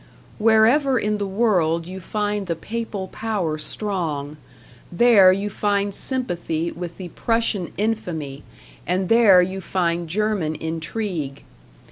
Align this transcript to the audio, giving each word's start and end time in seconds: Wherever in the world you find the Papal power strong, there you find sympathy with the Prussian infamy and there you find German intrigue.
Wherever 0.39 0.97
in 0.97 1.19
the 1.19 1.27
world 1.27 1.85
you 1.85 1.99
find 1.99 2.47
the 2.47 2.55
Papal 2.55 3.07
power 3.09 3.59
strong, 3.59 4.37
there 4.91 5.31
you 5.31 5.47
find 5.51 5.93
sympathy 5.93 6.71
with 6.71 6.97
the 6.97 7.09
Prussian 7.09 7.71
infamy 7.77 8.41
and 8.87 9.09
there 9.09 9.43
you 9.43 9.61
find 9.61 10.09
German 10.09 10.55
intrigue. 10.55 11.43